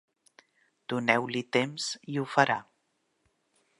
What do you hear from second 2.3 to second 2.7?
farà.